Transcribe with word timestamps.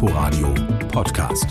Inforadio 0.00 0.54
Podcast. 0.92 1.48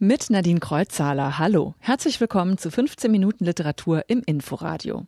Mit 0.00 0.30
Nadine 0.30 0.58
Kreuzzahler. 0.58 1.38
Hallo. 1.38 1.76
Herzlich 1.78 2.20
willkommen 2.20 2.58
zu 2.58 2.72
15 2.72 3.08
Minuten 3.08 3.44
Literatur 3.44 4.02
im 4.08 4.24
Inforadio. 4.26 5.06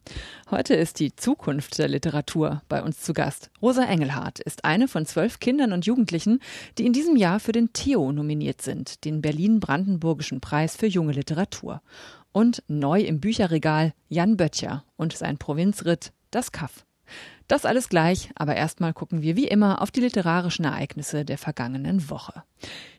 Heute 0.52 0.76
ist 0.76 1.00
die 1.00 1.16
Zukunft 1.16 1.78
der 1.78 1.88
Literatur 1.88 2.62
bei 2.68 2.80
uns 2.80 3.00
zu 3.02 3.12
Gast. 3.12 3.50
Rosa 3.60 3.82
Engelhardt 3.82 4.38
ist 4.38 4.64
eine 4.64 4.86
von 4.86 5.04
zwölf 5.04 5.40
Kindern 5.40 5.72
und 5.72 5.84
Jugendlichen, 5.84 6.38
die 6.78 6.86
in 6.86 6.92
diesem 6.92 7.16
Jahr 7.16 7.40
für 7.40 7.50
den 7.50 7.72
Theo 7.72 8.12
nominiert 8.12 8.62
sind, 8.62 9.04
den 9.04 9.20
Berlin-Brandenburgischen 9.20 10.40
Preis 10.40 10.76
für 10.76 10.86
junge 10.86 11.10
Literatur. 11.10 11.82
Und 12.30 12.62
neu 12.68 13.00
im 13.00 13.18
Bücherregal 13.18 13.94
Jan 14.08 14.36
Böttcher 14.36 14.84
und 14.94 15.12
sein 15.12 15.38
Provinzritt 15.38 16.12
Das 16.30 16.52
Kaff. 16.52 16.86
Das 17.48 17.64
alles 17.64 17.88
gleich, 17.88 18.30
aber 18.34 18.56
erstmal 18.56 18.92
gucken 18.92 19.22
wir 19.22 19.36
wie 19.36 19.46
immer 19.46 19.80
auf 19.80 19.92
die 19.92 20.00
literarischen 20.00 20.64
Ereignisse 20.64 21.24
der 21.24 21.38
vergangenen 21.38 22.10
Woche. 22.10 22.42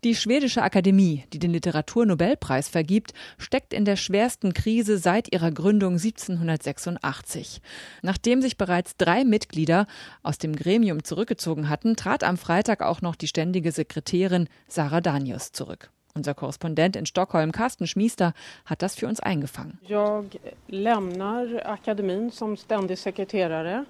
Die 0.05 0.16
schwedische 0.16 0.61
Akademie, 0.61 1.25
die 1.33 1.39
den 1.39 1.52
Literaturnobelpreis 1.52 2.70
vergibt, 2.70 3.13
steckt 3.38 3.73
in 3.73 3.83
der 3.83 3.97
schwersten 3.97 4.53
Krise 4.53 4.97
seit 4.99 5.33
ihrer 5.33 5.52
Gründung 5.52 5.93
1786. 5.95 7.61
Nachdem 8.02 8.41
sich 8.41 8.57
bereits 8.57 8.95
drei 8.95 9.25
Mitglieder 9.25 9.85
aus 10.23 10.38
dem 10.38 10.55
Gremium 10.55 11.03
zurückgezogen 11.03 11.67
hatten, 11.67 11.97
trat 11.97 12.23
am 12.23 12.38
Freitag 12.38 12.81
auch 12.81 13.02
noch 13.02 13.16
die 13.16 13.27
ständige 13.27 13.73
Sekretärin 13.73 14.47
Sarah 14.69 15.02
Danius 15.02 15.52
zurück. 15.52 15.91
Unser 16.17 16.33
Korrespondent 16.33 16.95
in 16.95 17.05
Stockholm, 17.05 17.52
Carsten 17.52 17.85
Schmiester, 17.85 18.33
hat 18.66 18.81
das 18.81 18.95
für 18.95 19.08
uns 19.08 19.19
eingefangen. 19.19 19.77
Jag 19.88 20.25
lämnar 20.67 21.45
akademin 21.63 22.31
som 22.31 22.58
ständig 22.58 22.99
sekreterare. 22.99 23.85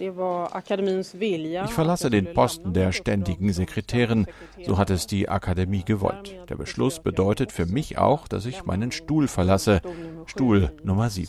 Ich 0.00 1.72
verlasse 1.72 2.10
den 2.10 2.32
Posten 2.32 2.72
der 2.72 2.92
ständigen 2.92 3.52
Sekretärin, 3.52 4.26
so 4.64 4.78
hat 4.78 4.88
es 4.88 5.06
die 5.06 5.28
Akademie 5.28 5.84
gewollt. 5.84 6.34
Der 6.48 6.56
Beschluss 6.56 7.00
bedeutet 7.00 7.52
für 7.52 7.66
mich 7.66 7.98
auch, 7.98 8.26
dass 8.26 8.46
ich 8.46 8.64
meinen 8.64 8.92
Stuhl 8.92 9.28
verlasse, 9.28 9.82
Stuhl 10.26 10.72
Nummer 10.82 11.10
7. 11.10 11.28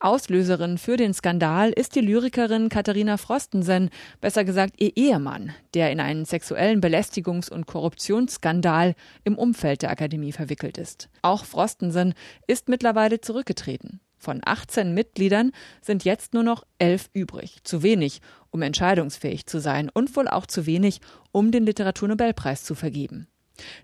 Auslöserin 0.00 0.78
für 0.78 0.96
den 0.96 1.14
Skandal 1.14 1.70
ist 1.70 1.94
die 1.94 2.00
Lyrikerin 2.00 2.68
Katharina 2.68 3.16
Frostensen, 3.16 3.90
besser 4.20 4.44
gesagt 4.44 4.74
ihr 4.78 4.96
Ehemann, 4.96 5.52
der 5.74 5.92
in 5.92 6.00
einen 6.00 6.24
sexuellen 6.24 6.80
Belästigungs- 6.80 7.50
und 7.50 7.66
Korruptionsskandal 7.66 8.94
im 9.22 9.38
Umfeld 9.38 9.82
der 9.82 9.90
Akademie 9.90 10.32
verwickelt 10.32 10.78
ist. 10.78 11.08
Auch 11.22 11.44
Frostensen 11.44 12.14
ist 12.48 12.68
mittlerweile 12.68 13.20
zurückgetreten. 13.20 14.00
Von 14.18 14.40
18 14.44 14.94
Mitgliedern 14.94 15.52
sind 15.80 16.04
jetzt 16.04 16.34
nur 16.34 16.42
noch 16.42 16.64
elf 16.78 17.10
übrig. 17.12 17.58
Zu 17.64 17.82
wenig, 17.82 18.20
um 18.50 18.62
entscheidungsfähig 18.62 19.46
zu 19.46 19.60
sein 19.60 19.90
und 19.92 20.16
wohl 20.16 20.28
auch 20.28 20.46
zu 20.46 20.66
wenig, 20.66 21.00
um 21.32 21.50
den 21.50 21.66
Literaturnobelpreis 21.66 22.64
zu 22.64 22.74
vergeben. 22.74 23.28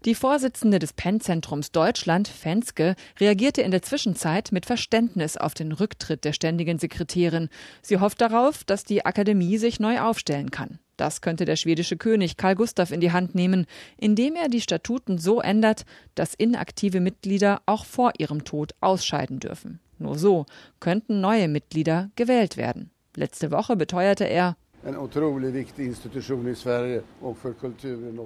Die 0.05 0.15
Vorsitzende 0.15 0.79
des 0.79 0.93
PEN-Zentrums 0.95 1.71
Deutschland, 1.71 2.27
Fenske, 2.27 2.97
reagierte 3.21 3.63
in 3.63 3.71
der 3.71 3.83
Zwischenzeit 3.83 4.51
mit 4.51 4.67
Verständnis 4.67 5.37
auf 5.37 5.55
den 5.55 5.73
Rücktritt 5.73 6.25
der 6.25 6.33
ständigen 6.33 6.79
Sekretärin. 6.79 7.49
Sie 7.83 7.99
hofft 7.99 8.21
darauf, 8.21 8.65
dass 8.65 8.85
die 8.85 9.05
Akademie 9.05 9.59
sich 9.59 9.79
neu 9.79 10.01
aufstellen 10.01 10.51
kann. 10.51 10.81
Das 10.97 11.21
könnte 11.21 11.45
der 11.45 11.57
schwedische 11.57 11.97
König 11.97 12.37
Karl 12.37 12.57
Gustav 12.57 12.91
in 12.91 13.01
die 13.01 13.13
Hand 13.13 13.35
nehmen, 13.35 13.67
indem 13.97 14.35
er 14.35 14.49
die 14.49 14.61
Statuten 14.61 15.19
so 15.19 15.41
ändert, 15.41 15.85
dass 16.15 16.35
inaktive 16.35 17.01
Mitglieder 17.01 17.63
auch 17.65 17.85
vor 17.85 18.13
ihrem 18.19 18.45
Tod 18.45 18.73
ausscheiden 18.81 19.39
dürfen. 19.39 19.81
Nur 20.01 20.19
so 20.19 20.47
könnten 20.81 21.21
neue 21.21 21.47
Mitglieder 21.47 22.11
gewählt 22.17 22.57
werden. 22.57 22.91
Letzte 23.15 23.51
Woche 23.51 23.77
beteuerte 23.77 24.25
er, 24.25 24.57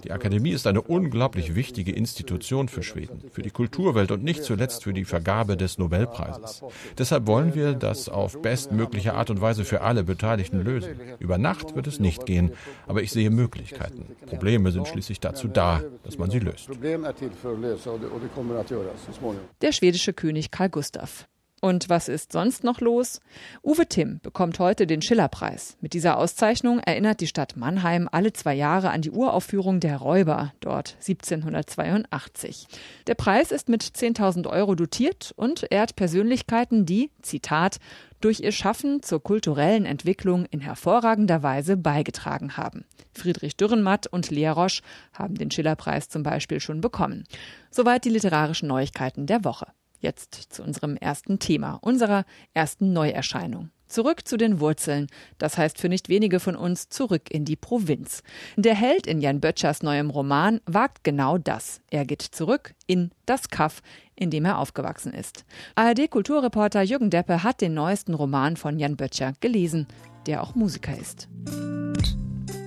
die 0.04 0.12
Akademie 0.12 0.52
ist 0.52 0.66
eine 0.68 0.82
unglaublich 0.82 1.56
wichtige 1.56 1.90
Institution 1.90 2.68
für 2.68 2.84
Schweden, 2.84 3.24
für 3.32 3.42
die 3.42 3.50
Kulturwelt 3.50 4.12
und 4.12 4.22
nicht 4.22 4.44
zuletzt 4.44 4.84
für 4.84 4.92
die 4.92 5.04
Vergabe 5.04 5.56
des 5.56 5.78
Nobelpreises. 5.78 6.62
Deshalb 6.96 7.26
wollen 7.26 7.56
wir 7.56 7.74
das 7.74 8.08
auf 8.08 8.40
bestmögliche 8.40 9.14
Art 9.14 9.30
und 9.30 9.40
Weise 9.40 9.64
für 9.64 9.80
alle 9.80 10.04
Beteiligten 10.04 10.62
lösen. 10.62 10.94
Über 11.18 11.38
Nacht 11.38 11.74
wird 11.74 11.88
es 11.88 11.98
nicht 11.98 12.24
gehen, 12.24 12.52
aber 12.86 13.02
ich 13.02 13.10
sehe 13.10 13.30
Möglichkeiten. 13.30 14.06
Probleme 14.26 14.70
sind 14.70 14.86
schließlich 14.86 15.18
dazu 15.18 15.48
da, 15.48 15.82
dass 16.04 16.18
man 16.18 16.30
sie 16.30 16.38
löst. 16.38 16.68
Der 19.60 19.72
schwedische 19.72 20.12
König 20.12 20.52
Karl 20.52 20.68
Gustav. 20.68 21.26
Und 21.64 21.88
was 21.88 22.10
ist 22.10 22.32
sonst 22.32 22.62
noch 22.62 22.82
los? 22.82 23.22
Uwe 23.62 23.86
Timm 23.86 24.20
bekommt 24.22 24.58
heute 24.58 24.86
den 24.86 25.00
Schillerpreis. 25.00 25.78
Mit 25.80 25.94
dieser 25.94 26.18
Auszeichnung 26.18 26.78
erinnert 26.78 27.22
die 27.22 27.26
Stadt 27.26 27.56
Mannheim 27.56 28.06
alle 28.12 28.34
zwei 28.34 28.52
Jahre 28.52 28.90
an 28.90 29.00
die 29.00 29.10
Uraufführung 29.10 29.80
der 29.80 29.96
Räuber 29.96 30.52
dort 30.60 30.98
1782. 31.00 32.66
Der 33.06 33.14
Preis 33.14 33.50
ist 33.50 33.70
mit 33.70 33.82
10.000 33.82 34.46
Euro 34.46 34.74
dotiert 34.74 35.32
und 35.36 35.64
ehrt 35.70 35.96
Persönlichkeiten, 35.96 36.84
die, 36.84 37.10
Zitat, 37.22 37.78
durch 38.20 38.40
ihr 38.40 38.52
Schaffen 38.52 39.02
zur 39.02 39.22
kulturellen 39.22 39.86
Entwicklung 39.86 40.44
in 40.50 40.60
hervorragender 40.60 41.42
Weise 41.42 41.78
beigetragen 41.78 42.58
haben. 42.58 42.84
Friedrich 43.14 43.56
Dürrenmatt 43.56 44.06
und 44.06 44.30
Lea 44.30 44.48
Roche 44.48 44.82
haben 45.14 45.36
den 45.36 45.50
Schillerpreis 45.50 46.10
zum 46.10 46.24
Beispiel 46.24 46.60
schon 46.60 46.82
bekommen. 46.82 47.24
Soweit 47.70 48.04
die 48.04 48.10
literarischen 48.10 48.68
Neuigkeiten 48.68 49.24
der 49.24 49.44
Woche. 49.44 49.68
Jetzt 50.04 50.34
zu 50.34 50.62
unserem 50.62 50.98
ersten 50.98 51.38
Thema, 51.38 51.78
unserer 51.80 52.26
ersten 52.52 52.92
Neuerscheinung. 52.92 53.70
Zurück 53.86 54.28
zu 54.28 54.36
den 54.36 54.60
Wurzeln, 54.60 55.06
das 55.38 55.56
heißt 55.56 55.80
für 55.80 55.88
nicht 55.88 56.10
wenige 56.10 56.40
von 56.40 56.56
uns 56.56 56.90
zurück 56.90 57.30
in 57.30 57.46
die 57.46 57.56
Provinz. 57.56 58.22
Der 58.56 58.74
Held 58.74 59.06
in 59.06 59.22
Jan 59.22 59.40
Böttchers 59.40 59.82
neuem 59.82 60.10
Roman 60.10 60.60
wagt 60.66 61.04
genau 61.04 61.38
das. 61.38 61.80
Er 61.90 62.04
geht 62.04 62.20
zurück 62.20 62.74
in 62.86 63.12
das 63.24 63.48
Kaff, 63.48 63.80
in 64.14 64.28
dem 64.28 64.44
er 64.44 64.58
aufgewachsen 64.58 65.14
ist. 65.14 65.46
ARD-Kulturreporter 65.74 66.82
Jürgen 66.82 67.08
Deppe 67.08 67.42
hat 67.42 67.62
den 67.62 67.72
neuesten 67.72 68.12
Roman 68.12 68.58
von 68.58 68.78
Jan 68.78 68.98
Böttcher 68.98 69.32
gelesen, 69.40 69.86
der 70.26 70.42
auch 70.42 70.54
Musiker 70.54 70.98
ist. 70.98 71.30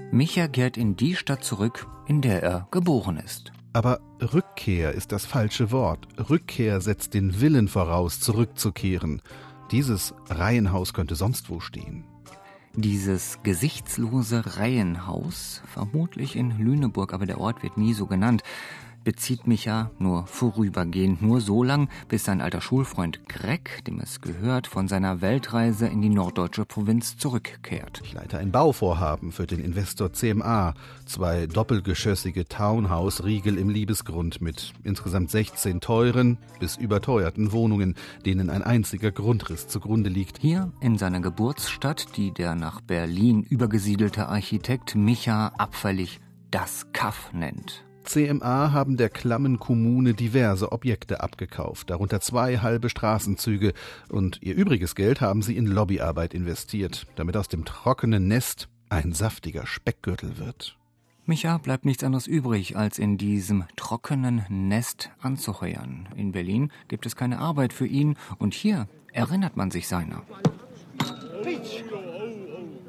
Micha 0.09 0.48
kehrt 0.48 0.75
in 0.75 0.96
die 0.96 1.16
Stadt 1.16 1.44
zurück, 1.44 1.86
in 2.08 2.24
der 2.24 2.42
er 2.42 2.68
geboren 2.72 3.18
ist. 3.24 3.52
Aber 3.78 4.00
Rückkehr 4.34 4.94
ist 4.94 5.12
das 5.12 5.28
falsche 5.28 5.70
Wort. 5.70 6.08
Rückkehr 6.32 6.82
setzt 6.82 7.14
den 7.14 7.42
Willen 7.42 7.68
voraus, 7.68 8.20
zurückzukehren. 8.20 9.22
Dieses 9.70 10.16
Reihenhaus 10.30 10.96
könnte 10.96 11.14
sonst 11.14 11.52
wo 11.52 11.60
stehen. 11.60 12.04
Dieses 12.74 13.38
gesichtslose 13.44 14.58
Reihenhaus, 14.58 15.62
vermutlich 15.68 16.36
in 16.36 16.58
Lüneburg, 16.58 17.14
aber 17.14 17.28
der 17.28 17.40
Ort 17.40 17.62
wird 17.62 17.78
nie 17.78 17.94
so 17.94 18.08
genannt, 18.08 18.42
bezieht 19.07 19.47
mich 19.47 19.63
ja 19.63 19.90
nur 20.00 20.28
vorübergehend, 20.28 21.22
nur 21.22 21.40
so 21.40 21.63
lang, 21.63 21.88
bis 22.09 22.25
sein 22.25 22.41
alter 22.41 22.59
Schulfreund 22.59 23.29
Greg, 23.29 23.81
dem 23.85 24.01
es 24.01 24.19
gehört, 24.19 24.68
von 24.68 24.90
seiner 24.90 25.22
Weltreise 25.22 25.88
in 25.88 26.01
die 26.01 26.09
norddeutsche 26.09 26.66
Provinz 26.66 27.18
zurückkehrt. 27.18 28.01
Ich 28.03 28.12
leite 28.12 28.38
ein 28.38 28.51
Bauvorhaben 28.51 29.31
für 29.31 29.47
den 29.47 29.62
Investor 29.62 30.12
CMA. 30.12 30.73
Zwei 31.06 31.47
doppelgeschossige 31.47 32.50
Townhouse-Riegel 32.50 33.57
im 33.57 33.69
Liebesgrund 33.69 34.41
mit 34.41 34.73
insgesamt 34.84 35.31
16 35.31 35.79
teuren 35.79 36.38
bis 36.59 36.75
überteuerten 36.75 37.53
Wohnungen, 37.53 37.95
denen 38.25 38.50
ein 38.50 38.62
einziger 38.62 39.12
Grundriss 39.12 39.69
zugrunde 39.69 40.09
liegt. 40.09 40.38
Hier 40.39 40.74
in 40.81 40.97
seiner 40.97 41.22
Geburtsstadt, 41.22 42.18
die 42.18 42.31
der 42.31 42.56
nach 42.56 42.81
Berlin 42.81 43.44
übergesiedelte 43.44 44.28
Architekt 44.28 44.95
Micha 44.95 45.53
abfällig 45.57 46.19
das 46.51 46.88
Kaff 46.91 47.31
nennt. 47.31 47.87
CMA 48.07 48.72
haben 48.72 48.95
der 48.95 49.09
klammen 49.09 49.59
Kommune 49.59 50.13
diverse 50.13 50.72
Objekte 50.72 51.19
abgekauft, 51.19 51.90
darunter 51.90 52.22
zwei 52.22 52.59
halbe 52.59 52.90
Straßenzüge, 52.90 53.73
und 54.09 54.40
ihr 54.41 54.56
übriges 54.56 54.95
Geld 54.95 55.19
haben 55.19 55.41
sie 55.41 55.57
in 55.57 55.68
Lobbyarbeit 55.68 56.34
investiert, 56.34 57.06
damit 57.16 57.35
aus 57.35 57.50
dem 57.50 57.66
trockenen 57.66 58.28
Nest 58.28 58.69
ein 58.90 59.12
saftiger 59.12 59.68
Speckgürtel 59.68 60.38
wird. 60.38 60.77
Micha 61.25 61.57
bleibt 61.57 61.83
nichts 61.83 62.06
anderes 62.06 62.27
übrig, 62.27 62.77
als 62.77 62.98
in 62.98 63.18
diesem 63.18 63.65
trockenen 63.75 64.45
Nest 64.48 65.12
anzuheuern. 65.21 66.07
In 66.15 66.31
Berlin 66.31 66.71
gibt 66.88 67.06
es 67.06 67.18
keine 67.18 67.39
Arbeit 67.39 67.74
für 67.74 67.86
ihn 67.86 68.15
und 68.38 68.53
hier 68.53 68.88
erinnert 69.12 69.57
man 69.57 69.69
sich 69.69 69.89
seiner. 69.89 70.24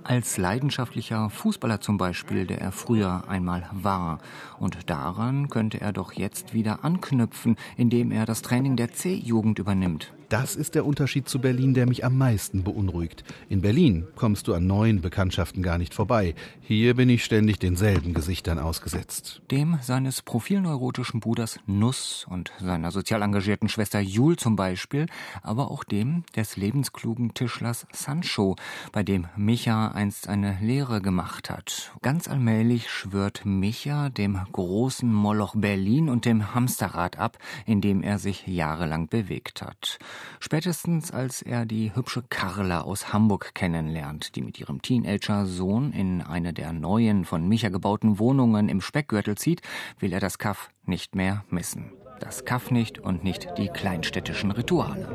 Als 0.08 0.38
leidenschaftlicher 0.38 1.28
Fußballer 1.28 1.82
zum 1.82 1.98
Beispiel, 1.98 2.46
der 2.46 2.62
er 2.62 2.72
früher 2.72 3.28
einmal 3.28 3.68
war. 3.72 4.20
Und 4.58 4.88
daran 4.88 5.50
könnte 5.50 5.82
er 5.82 5.92
doch 5.92 6.12
jetzt 6.12 6.54
wieder 6.54 6.82
anknüpfen, 6.82 7.56
indem 7.76 8.10
er 8.10 8.24
das 8.24 8.40
Training 8.40 8.74
der 8.76 8.90
C-Jugend 8.90 9.58
übernimmt. 9.58 10.14
Das 10.28 10.56
ist 10.56 10.74
der 10.74 10.84
Unterschied 10.84 11.26
zu 11.26 11.38
Berlin, 11.38 11.72
der 11.72 11.88
mich 11.88 12.04
am 12.04 12.18
meisten 12.18 12.62
beunruhigt. 12.62 13.24
In 13.48 13.62
Berlin 13.62 14.06
kommst 14.14 14.46
du 14.46 14.52
an 14.52 14.66
neuen 14.66 15.00
Bekanntschaften 15.00 15.62
gar 15.62 15.78
nicht 15.78 15.94
vorbei. 15.94 16.34
Hier 16.60 16.92
bin 16.94 17.08
ich 17.08 17.24
ständig 17.24 17.58
denselben 17.60 18.12
Gesichtern 18.12 18.58
ausgesetzt. 18.58 19.40
Dem 19.50 19.78
seines 19.80 20.20
profilneurotischen 20.20 21.20
Bruders 21.20 21.58
Nuss 21.66 22.26
und 22.28 22.52
seiner 22.60 22.90
sozial 22.90 23.22
engagierten 23.22 23.70
Schwester 23.70 24.00
Jul 24.00 24.36
zum 24.36 24.54
Beispiel, 24.54 25.06
aber 25.42 25.70
auch 25.70 25.82
dem 25.82 26.24
des 26.36 26.58
lebensklugen 26.58 27.32
Tischlers 27.32 27.86
Sancho, 27.90 28.56
bei 28.92 29.02
dem 29.02 29.28
Micha 29.34 29.88
einst 29.88 30.28
eine 30.28 30.58
Lehre 30.60 31.00
gemacht 31.00 31.48
hat. 31.48 31.92
Ganz 32.02 32.28
allmählich 32.28 32.90
schwört 32.90 33.46
Micha 33.46 34.10
dem 34.10 34.38
großen 34.52 35.10
Moloch 35.10 35.54
Berlin 35.56 36.10
und 36.10 36.26
dem 36.26 36.54
Hamsterrad 36.54 37.18
ab, 37.18 37.38
in 37.64 37.80
dem 37.80 38.02
er 38.02 38.18
sich 38.18 38.46
jahrelang 38.46 39.08
bewegt 39.08 39.62
hat. 39.62 39.98
Spätestens 40.40 41.10
als 41.10 41.42
er 41.42 41.66
die 41.66 41.94
hübsche 41.94 42.22
Carla 42.28 42.82
aus 42.82 43.12
Hamburg 43.12 43.54
kennenlernt, 43.54 44.36
die 44.36 44.42
mit 44.42 44.58
ihrem 44.58 44.82
Teenager-Sohn 44.82 45.92
in 45.92 46.22
eine 46.22 46.52
der 46.52 46.72
neuen 46.72 47.24
von 47.24 47.48
Micha 47.48 47.68
gebauten 47.68 48.18
Wohnungen 48.18 48.68
im 48.68 48.80
Speckgürtel 48.80 49.36
zieht, 49.36 49.62
will 49.98 50.12
er 50.12 50.20
das 50.20 50.38
Kaff 50.38 50.70
nicht 50.84 51.14
mehr 51.14 51.44
missen. 51.50 51.92
Das 52.20 52.44
Kaff 52.44 52.70
nicht 52.70 52.98
und 52.98 53.22
nicht 53.22 53.48
die 53.58 53.68
kleinstädtischen 53.68 54.50
Rituale. 54.50 55.06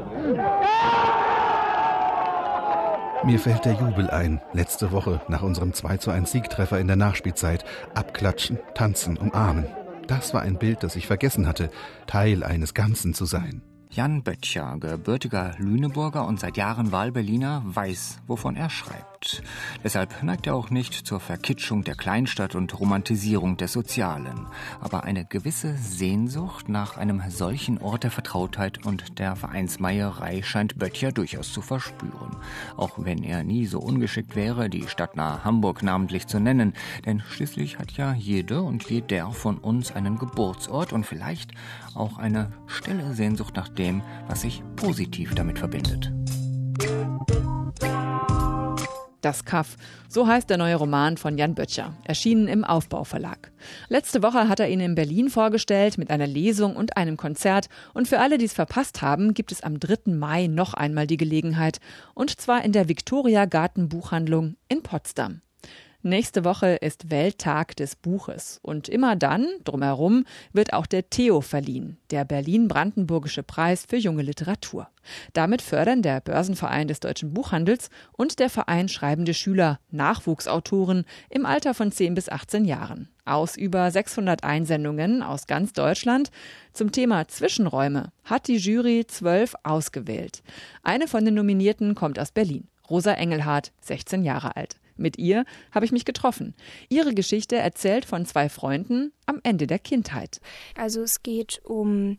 Mir 3.25 3.39
fällt 3.39 3.63
der 3.63 3.73
Jubel 3.73 4.09
ein. 4.09 4.41
Letzte 4.51 4.91
Woche 4.91 5.21
nach 5.29 5.41
unserem 5.41 5.73
2 5.73 5.97
zu 5.97 6.11
1 6.11 6.31
Siegtreffer 6.31 6.79
in 6.79 6.88
der 6.88 6.97
Nachspielzeit. 6.97 7.63
Abklatschen, 7.94 8.59
tanzen, 8.75 9.17
umarmen. 9.17 9.65
Das 10.07 10.33
war 10.33 10.41
ein 10.41 10.57
Bild, 10.57 10.83
das 10.83 10.97
ich 10.97 11.07
vergessen 11.07 11.47
hatte, 11.47 11.69
Teil 12.06 12.44
eines 12.44 12.73
Ganzen 12.73 13.13
zu 13.13 13.23
sein. 13.23 13.61
Jan 13.95 14.24
Böttcher, 14.24 14.78
gebürtiger 14.80 15.54
Lüneburger 15.60 16.25
und 16.25 16.40
seit 16.40 16.57
Jahren 16.57 16.92
Wahlberliner, 16.92 17.62
weiß, 17.63 18.22
wovon 18.25 18.56
er 18.56 18.72
schreibt. 18.72 19.12
Deshalb 19.83 20.23
neigt 20.23 20.47
er 20.47 20.55
auch 20.55 20.69
nicht 20.69 20.93
zur 20.93 21.19
Verkitschung 21.19 21.83
der 21.83 21.95
Kleinstadt 21.95 22.55
und 22.55 22.79
Romantisierung 22.79 23.57
des 23.57 23.73
Sozialen. 23.73 24.47
Aber 24.81 25.03
eine 25.03 25.25
gewisse 25.25 25.75
Sehnsucht 25.77 26.69
nach 26.69 26.97
einem 26.97 27.21
solchen 27.29 27.77
Ort 27.79 28.03
der 28.03 28.11
Vertrautheit 28.11 28.85
und 28.85 29.19
der 29.19 29.35
Vereinsmeierei 29.35 30.41
scheint 30.41 30.77
Böttcher 30.77 31.11
durchaus 31.11 31.51
zu 31.51 31.61
verspüren. 31.61 32.37
Auch 32.77 32.91
wenn 32.97 33.23
er 33.23 33.43
nie 33.43 33.65
so 33.65 33.79
ungeschickt 33.79 34.35
wäre, 34.35 34.69
die 34.69 34.87
Stadt 34.87 35.15
nahe 35.15 35.43
Hamburg 35.43 35.83
namentlich 35.83 36.27
zu 36.27 36.39
nennen. 36.39 36.73
Denn 37.05 37.21
schließlich 37.21 37.79
hat 37.79 37.91
ja 37.91 38.13
jede 38.13 38.61
und 38.61 38.89
jeder 38.89 39.31
von 39.31 39.57
uns 39.57 39.91
einen 39.91 40.17
Geburtsort 40.17 40.93
und 40.93 41.05
vielleicht 41.05 41.51
auch 41.95 42.17
eine 42.17 42.51
stille 42.67 43.13
Sehnsucht 43.13 43.55
nach 43.55 43.69
dem, 43.69 44.01
was 44.27 44.41
sich 44.41 44.63
positiv 44.75 45.35
damit 45.35 45.59
verbindet. 45.59 46.11
Das 49.23 49.45
Kaff, 49.45 49.77
so 50.09 50.27
heißt 50.27 50.49
der 50.49 50.57
neue 50.57 50.75
Roman 50.75 51.15
von 51.15 51.37
Jan 51.37 51.55
Böttcher, 51.55 51.93
erschienen 52.03 52.49
im 52.49 52.65
Aufbauverlag. 52.65 53.53
Letzte 53.87 54.21
Woche 54.21 54.49
hat 54.49 54.59
er 54.59 54.67
ihn 54.67 54.81
in 54.81 54.95
Berlin 54.95 55.29
vorgestellt 55.29 55.97
mit 55.97 56.09
einer 56.09 56.27
Lesung 56.27 56.75
und 56.75 56.97
einem 56.97 57.15
Konzert 57.15 57.69
und 57.93 58.09
für 58.09 58.19
alle, 58.19 58.37
die 58.37 58.43
es 58.43 58.51
verpasst 58.51 59.01
haben, 59.01 59.33
gibt 59.33 59.53
es 59.53 59.63
am 59.63 59.79
3. 59.79 60.11
Mai 60.11 60.47
noch 60.47 60.73
einmal 60.73 61.07
die 61.07 61.15
Gelegenheit 61.15 61.79
und 62.13 62.37
zwar 62.41 62.65
in 62.65 62.73
der 62.73 62.89
Victoria 62.89 63.45
Garten 63.45 63.87
Buchhandlung 63.87 64.57
in 64.67 64.83
Potsdam. 64.83 65.39
Nächste 66.05 66.44
Woche 66.44 66.75
ist 66.81 67.11
Welttag 67.11 67.77
des 67.77 67.95
Buches 67.95 68.59
und 68.61 68.89
immer 68.89 69.15
dann, 69.15 69.47
drumherum, 69.63 70.25
wird 70.51 70.73
auch 70.73 70.85
der 70.85 71.09
Theo 71.09 71.39
verliehen, 71.39 71.95
der 72.11 72.25
Berlin-Brandenburgische 72.25 73.41
Preis 73.41 73.85
für 73.88 73.95
junge 73.95 74.21
Literatur. 74.21 74.89
Damit 75.31 75.61
fördern 75.61 76.01
der 76.01 76.19
Börsenverein 76.19 76.89
des 76.89 77.00
deutschen 77.00 77.33
Buchhandels 77.33 77.89
und 78.11 78.39
der 78.39 78.50
Verein 78.50 78.89
Schreibende 78.89 79.33
Schüler 79.33 79.79
Nachwuchsautoren 79.91 81.05
im 81.29 81.45
Alter 81.45 81.73
von 81.73 81.89
10 81.89 82.15
bis 82.15 82.27
18 82.27 82.65
Jahren. 82.65 83.07
Aus 83.23 83.56
über 83.56 83.89
600 83.89 84.44
Einsendungen 84.44 85.23
aus 85.23 85.47
ganz 85.47 85.71
Deutschland 85.71 86.31
zum 86.73 86.91
Thema 86.91 87.29
Zwischenräume 87.29 88.11
hat 88.25 88.49
die 88.49 88.57
Jury 88.57 89.06
zwölf 89.07 89.56
ausgewählt. 89.63 90.44
Eine 90.83 91.07
von 91.07 91.23
den 91.23 91.35
Nominierten 91.35 91.95
kommt 91.95 92.19
aus 92.19 92.33
Berlin. 92.33 92.67
Rosa 92.89 93.13
Engelhardt, 93.13 93.71
16 93.79 94.25
Jahre 94.25 94.57
alt. 94.57 94.75
Mit 94.95 95.18
ihr 95.18 95.45
habe 95.72 95.86
ich 95.86 95.92
mich 95.92 96.06
getroffen. 96.06 96.54
Ihre 96.90 97.13
Geschichte 97.13 97.56
erzählt 97.56 98.06
von 98.06 98.25
zwei 98.25 98.50
Freunden 98.50 99.12
am 99.25 99.40
Ende 99.44 99.68
der 99.68 99.80
Kindheit. 99.80 100.40
Also 100.78 101.01
es 101.01 101.24
geht 101.24 101.62
um 101.63 102.18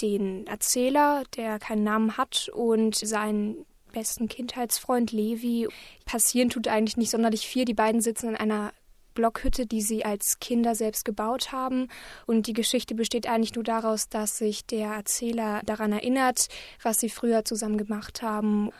den 0.00 0.46
Erzähler, 0.46 1.24
der 1.36 1.58
keinen 1.58 1.84
Namen 1.84 2.16
hat 2.16 2.48
und 2.52 2.96
seinen 2.96 3.64
besten 3.92 4.28
Kindheitsfreund 4.28 5.12
Levi. 5.12 5.68
Passieren 6.04 6.50
tut 6.50 6.68
eigentlich 6.68 6.96
nicht 6.96 7.10
sonderlich 7.10 7.46
viel. 7.46 7.64
Die 7.64 7.74
beiden 7.74 8.00
sitzen 8.00 8.30
in 8.30 8.36
einer 8.36 8.72
Blockhütte, 9.14 9.66
die 9.66 9.80
sie 9.80 10.04
als 10.04 10.40
Kinder 10.40 10.74
selbst 10.74 11.04
gebaut 11.04 11.52
haben. 11.52 11.88
Und 12.26 12.46
die 12.48 12.52
Geschichte 12.52 12.94
besteht 12.94 13.28
eigentlich 13.28 13.54
nur 13.54 13.64
daraus, 13.64 14.08
dass 14.08 14.38
sich 14.38 14.66
der 14.66 14.88
Erzähler 14.88 15.62
daran 15.64 15.92
erinnert, 15.92 16.48
was 16.82 17.00
sie 17.00 17.08
früher 17.08 17.44
zusammen 17.44 17.78
gemacht 17.78 18.22
haben 18.22 18.70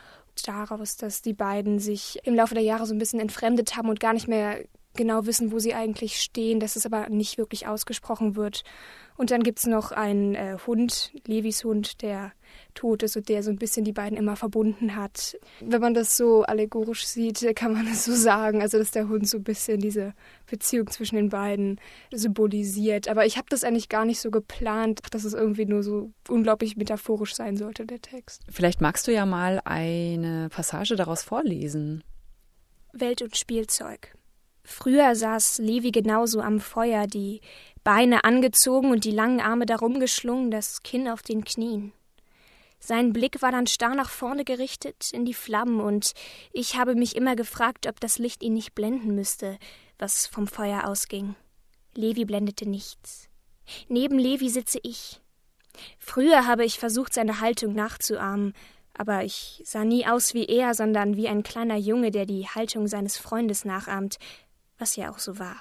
daraus, 0.43 0.97
dass 0.97 1.21
die 1.21 1.33
beiden 1.33 1.79
sich 1.79 2.19
im 2.23 2.35
Laufe 2.35 2.53
der 2.53 2.63
Jahre 2.63 2.85
so 2.85 2.93
ein 2.93 2.99
bisschen 2.99 3.19
entfremdet 3.19 3.75
haben 3.75 3.89
und 3.89 3.99
gar 3.99 4.13
nicht 4.13 4.27
mehr 4.27 4.59
genau 4.95 5.25
wissen, 5.25 5.51
wo 5.51 5.59
sie 5.59 5.73
eigentlich 5.73 6.21
stehen, 6.21 6.59
dass 6.59 6.75
es 6.75 6.85
aber 6.85 7.09
nicht 7.09 7.37
wirklich 7.37 7.67
ausgesprochen 7.67 8.35
wird. 8.35 8.63
Und 9.17 9.31
dann 9.31 9.43
gibt 9.43 9.59
es 9.59 9.65
noch 9.65 9.91
einen 9.91 10.35
äh, 10.35 10.57
Hund, 10.65 11.11
Levis 11.25 11.63
Hund, 11.63 12.01
der 12.01 12.31
tot 12.73 13.03
ist 13.03 13.15
und 13.17 13.29
der 13.29 13.43
so 13.43 13.49
ein 13.49 13.57
bisschen 13.57 13.85
die 13.85 13.91
beiden 13.91 14.17
immer 14.17 14.35
verbunden 14.35 14.95
hat. 14.95 15.37
Wenn 15.59 15.81
man 15.81 15.93
das 15.93 16.17
so 16.17 16.43
allegorisch 16.43 17.05
sieht, 17.05 17.45
kann 17.55 17.73
man 17.73 17.87
es 17.87 18.05
so 18.05 18.13
sagen, 18.13 18.61
also 18.61 18.77
dass 18.77 18.91
der 18.91 19.07
Hund 19.07 19.27
so 19.27 19.37
ein 19.37 19.43
bisschen 19.43 19.79
diese 19.79 20.13
Beziehung 20.45 20.89
zwischen 20.89 21.15
den 21.15 21.29
beiden 21.29 21.79
symbolisiert. 22.13 23.07
Aber 23.07 23.25
ich 23.25 23.37
habe 23.37 23.47
das 23.49 23.63
eigentlich 23.63 23.89
gar 23.89 24.05
nicht 24.05 24.19
so 24.19 24.31
geplant, 24.31 24.99
dass 25.11 25.23
es 25.23 25.33
irgendwie 25.33 25.65
nur 25.65 25.83
so 25.83 26.11
unglaublich 26.27 26.77
metaphorisch 26.77 27.35
sein 27.35 27.57
sollte, 27.57 27.85
der 27.85 28.01
Text. 28.01 28.43
Vielleicht 28.49 28.81
magst 28.81 29.07
du 29.07 29.13
ja 29.13 29.25
mal 29.25 29.61
eine 29.65 30.49
Passage 30.49 30.95
daraus 30.95 31.23
vorlesen. 31.23 32.03
Welt 32.93 33.21
und 33.21 33.35
Spielzeug. 33.35 34.15
Früher 34.63 35.15
saß 35.15 35.59
Levi 35.59 35.91
genauso 35.91 36.41
am 36.41 36.59
Feuer, 36.59 37.05
die 37.05 37.41
Beine 37.83 38.23
angezogen 38.23 38.89
und 38.89 39.05
die 39.05 39.11
langen 39.11 39.39
Arme 39.39 39.67
darum 39.67 39.99
geschlungen, 39.99 40.49
das 40.49 40.81
Kinn 40.81 41.07
auf 41.07 41.21
den 41.21 41.45
Knien. 41.45 41.93
Sein 42.85 43.13
Blick 43.13 43.41
war 43.41 43.51
dann 43.51 43.65
starr 43.65 43.95
nach 43.95 44.11
vorne 44.11 44.45
gerichtet 44.45 45.09
in 45.11 45.25
die 45.25 45.33
Flammen, 45.33 45.79
und 45.79 46.11
ich 46.53 46.77
habe 46.77 46.93
mich 46.93 47.15
immer 47.15 47.35
gefragt, 47.35 47.87
ob 47.87 47.99
das 47.99 48.19
Licht 48.19 48.43
ihn 48.43 48.53
nicht 48.53 48.75
blenden 48.75 49.15
müsste, 49.15 49.57
was 49.97 50.27
vom 50.27 50.45
Feuer 50.45 50.87
ausging. 50.87 51.35
Levi 51.95 52.25
blendete 52.25 52.69
nichts. 52.69 53.27
Neben 53.87 54.19
Levi 54.19 54.49
sitze 54.49 54.77
ich. 54.83 55.19
Früher 55.97 56.45
habe 56.45 56.63
ich 56.63 56.77
versucht, 56.77 57.15
seine 57.15 57.39
Haltung 57.39 57.73
nachzuahmen, 57.73 58.53
aber 58.93 59.23
ich 59.23 59.63
sah 59.65 59.83
nie 59.83 60.05
aus 60.05 60.35
wie 60.35 60.45
er, 60.45 60.75
sondern 60.75 61.17
wie 61.17 61.27
ein 61.27 61.41
kleiner 61.41 61.77
Junge, 61.77 62.11
der 62.11 62.27
die 62.27 62.47
Haltung 62.47 62.87
seines 62.87 63.17
Freundes 63.17 63.65
nachahmt, 63.65 64.17
was 64.77 64.95
ja 64.95 65.09
auch 65.09 65.17
so 65.17 65.39
war. 65.39 65.59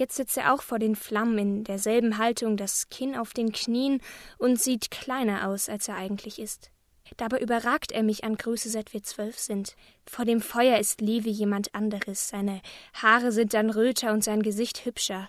Jetzt 0.00 0.16
sitzt 0.16 0.38
er 0.38 0.54
auch 0.54 0.62
vor 0.62 0.78
den 0.78 0.96
Flammen 0.96 1.36
in 1.36 1.64
derselben 1.64 2.16
Haltung, 2.16 2.56
das 2.56 2.88
Kinn 2.88 3.14
auf 3.14 3.34
den 3.34 3.52
Knien 3.52 4.00
und 4.38 4.58
sieht 4.58 4.90
kleiner 4.90 5.46
aus, 5.46 5.68
als 5.68 5.88
er 5.88 5.96
eigentlich 5.96 6.38
ist. 6.38 6.70
Dabei 7.18 7.38
überragt 7.38 7.92
er 7.92 8.02
mich 8.02 8.24
an 8.24 8.38
Größe, 8.38 8.70
seit 8.70 8.94
wir 8.94 9.02
zwölf 9.02 9.38
sind. 9.38 9.76
Vor 10.06 10.24
dem 10.24 10.40
Feuer 10.40 10.78
ist 10.78 11.02
Levi 11.02 11.28
jemand 11.28 11.74
anderes. 11.74 12.30
Seine 12.30 12.62
Haare 12.94 13.30
sind 13.30 13.52
dann 13.52 13.68
röter 13.68 14.14
und 14.14 14.24
sein 14.24 14.42
Gesicht 14.42 14.86
hübscher. 14.86 15.28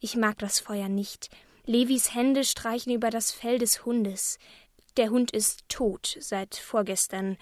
Ich 0.00 0.16
mag 0.16 0.36
das 0.40 0.58
Feuer 0.58 0.88
nicht. 0.88 1.30
Levis 1.64 2.12
Hände 2.12 2.42
streichen 2.42 2.92
über 2.92 3.10
das 3.10 3.30
Fell 3.30 3.58
des 3.58 3.84
Hundes. 3.84 4.40
Der 4.96 5.10
Hund 5.10 5.30
ist 5.30 5.68
tot 5.68 6.16
seit 6.18 6.56
vorgestern. 6.56 7.38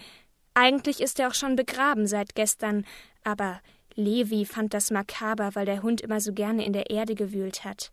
Eigentlich 0.52 1.00
ist 1.00 1.20
er 1.20 1.28
auch 1.28 1.34
schon 1.34 1.56
begraben 1.56 2.06
seit 2.06 2.34
gestern, 2.34 2.84
aber 3.24 3.62
Levi 3.94 4.44
fand 4.44 4.74
das 4.74 4.90
makaber, 4.90 5.54
weil 5.54 5.66
der 5.66 5.82
Hund 5.82 6.00
immer 6.00 6.20
so 6.20 6.32
gerne 6.32 6.64
in 6.64 6.72
der 6.72 6.90
Erde 6.90 7.14
gewühlt 7.14 7.64
hat. 7.64 7.92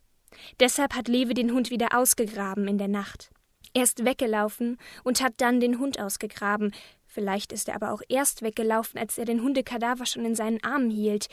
Deshalb 0.60 0.94
hat 0.96 1.08
Levi 1.08 1.34
den 1.34 1.52
Hund 1.52 1.70
wieder 1.70 1.98
ausgegraben 1.98 2.68
in 2.68 2.78
der 2.78 2.88
Nacht. 2.88 3.30
Er 3.74 3.84
ist 3.84 4.06
weggelaufen 4.06 4.78
und 5.04 5.22
hat 5.22 5.34
dann 5.38 5.60
den 5.60 5.80
Hund 5.80 6.00
ausgegraben. 6.00 6.74
Vielleicht 7.06 7.52
ist 7.52 7.68
er 7.68 7.76
aber 7.76 7.92
auch 7.92 8.02
erst 8.10 8.42
weggelaufen, 8.42 9.00
als 9.00 9.18
er 9.18 9.26
den 9.26 9.42
Hundekadaver 9.42 10.06
schon 10.06 10.26
in 10.26 10.36
seinen 10.36 10.64
Armen 10.64 10.90
hielt. 10.90 11.28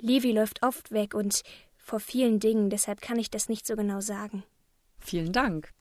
Levi 0.00 0.32
läuft 0.32 0.62
oft 0.62 0.92
weg 0.92 1.14
und 1.14 1.42
vor 1.76 2.00
vielen 2.00 2.40
Dingen, 2.40 2.70
deshalb 2.70 3.00
kann 3.00 3.18
ich 3.18 3.30
das 3.30 3.48
nicht 3.48 3.66
so 3.66 3.74
genau 3.76 4.00
sagen. 4.00 4.44
Vielen 4.98 5.32
Dank. 5.32 5.72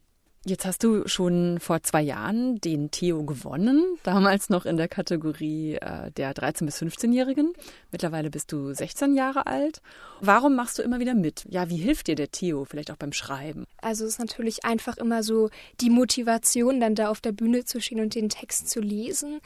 Jetzt 0.46 0.66
hast 0.66 0.84
du 0.84 1.06
schon 1.06 1.60
vor 1.60 1.84
zwei 1.84 2.02
Jahren 2.02 2.62
den 2.62 2.92
Theo 2.92 3.24
gewonnen, 3.26 3.98
damals 4.04 4.50
noch 4.50 4.66
in 4.66 4.78
der 4.78 4.88
Kategorie 4.88 5.76
äh, 5.76 6.12
der 6.12 6.34
13- 6.34 6.66
bis 6.66 6.82
15-Jährigen. 6.82 7.52
Mittlerweile 7.92 8.30
bist 8.30 8.54
du 8.54 8.74
16 8.74 9.16
Jahre 9.16 9.48
alt. 9.48 9.82
Warum 10.22 10.56
machst 10.56 10.80
du 10.80 10.82
immer 10.82 11.00
wieder 11.00 11.14
mit? 11.14 11.46
Ja, 11.50 11.70
wie 11.70 11.76
hilft 11.76 12.08
dir 12.08 12.16
der 12.16 12.32
Theo 12.32 12.64
vielleicht 12.64 12.90
auch 12.90 12.96
beim 12.96 13.12
Schreiben? 13.12 13.66
Also 13.82 14.06
es 14.06 14.12
ist 14.12 14.20
natürlich 14.20 14.64
einfach 14.64 14.96
immer 14.96 15.24
so 15.24 15.50
die 15.82 15.90
Motivation, 15.90 16.80
dann 16.80 16.96
da 16.96 17.10
auf 17.10 17.20
der 17.20 17.34
Bühne 17.34 17.66
zu 17.66 17.82
stehen 17.82 18.00
und 18.00 18.16
den 18.16 18.30
Text 18.30 18.70
zu 18.70 18.80
lesen 18.80 19.42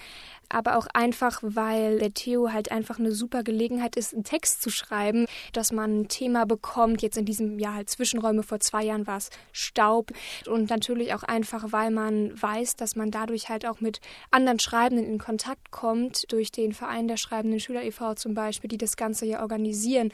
aber 0.54 0.78
auch 0.78 0.88
einfach, 0.94 1.40
weil 1.42 2.00
der 2.00 2.14
Theo 2.14 2.52
halt 2.52 2.72
einfach 2.72 3.00
eine 3.00 3.12
super 3.12 3.44
Gelegenheit 3.44 3.96
ist, 3.96 4.14
einen 4.14 4.24
Text 4.24 4.62
zu 4.62 4.70
schreiben, 4.70 5.26
dass 5.52 5.72
man 5.72 6.02
ein 6.02 6.08
Thema 6.08 6.46
bekommt. 6.46 7.02
Jetzt 7.02 7.18
in 7.18 7.26
diesem 7.26 7.60
Jahr 7.60 7.76
halt 7.76 7.90
Zwischenräume, 7.90 8.44
vor 8.44 8.60
zwei 8.60 8.84
Jahren 8.84 9.08
war 9.08 9.18
es 9.18 9.30
Staub. 9.52 10.12
Und 10.48 10.70
natürlich 10.84 11.13
auch 11.13 11.24
einfach, 11.24 11.72
weil 11.72 11.92
man 11.92 12.40
weiß, 12.40 12.75
dass 12.75 12.96
man 12.96 13.10
dadurch 13.10 13.50
halt 13.50 13.66
auch 13.66 13.80
mit 13.80 14.02
anderen 14.32 14.60
Schreibenden 14.60 15.06
in 15.06 15.18
Kontakt 15.18 15.72
kommt, 15.72 16.32
durch 16.32 16.52
den 16.52 16.74
Verein 16.74 17.08
der 17.08 17.18
Schreibenden 17.18 17.60
Schüler 17.60 17.84
e.V. 17.84 18.16
zum 18.16 18.34
Beispiel, 18.34 18.68
die 18.68 18.78
das 18.78 18.98
Ganze 18.98 19.25
ja 19.25 19.42
organisieren, 19.42 20.12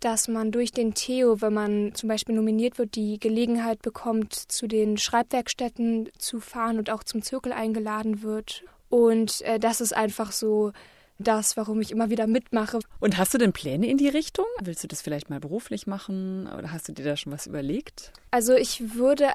dass 0.00 0.28
man 0.28 0.52
durch 0.52 0.72
den 0.72 0.94
Theo, 0.94 1.40
wenn 1.40 1.54
man 1.54 1.94
zum 1.94 2.08
Beispiel 2.08 2.34
nominiert 2.34 2.78
wird, 2.78 2.94
die 2.94 3.18
Gelegenheit 3.18 3.82
bekommt, 3.82 4.34
zu 4.34 4.66
den 4.66 4.98
Schreibwerkstätten 4.98 6.10
zu 6.18 6.40
fahren 6.40 6.78
und 6.78 6.90
auch 6.90 7.02
zum 7.02 7.22
Zirkel 7.22 7.52
eingeladen 7.52 8.22
wird. 8.22 8.64
Und 8.88 9.40
äh, 9.42 9.58
das 9.58 9.80
ist 9.80 9.96
einfach 9.96 10.32
so 10.32 10.72
das, 11.20 11.56
warum 11.56 11.80
ich 11.80 11.92
immer 11.92 12.10
wieder 12.10 12.26
mitmache. 12.26 12.80
Und 12.98 13.18
hast 13.18 13.34
du 13.34 13.38
denn 13.38 13.52
Pläne 13.52 13.86
in 13.86 13.98
die 13.98 14.08
Richtung? 14.08 14.46
Willst 14.60 14.82
du 14.82 14.88
das 14.88 15.02
vielleicht 15.02 15.30
mal 15.30 15.40
beruflich 15.40 15.86
machen 15.86 16.46
oder 16.46 16.72
hast 16.72 16.88
du 16.88 16.92
dir 16.92 17.04
da 17.04 17.16
schon 17.16 17.32
was 17.32 17.46
überlegt? 17.46 18.12
Also 18.30 18.54
ich 18.54 18.94
würde 18.94 19.28